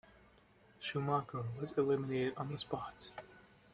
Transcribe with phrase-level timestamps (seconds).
[0.79, 3.11] Schumacher was eliminated on the spot.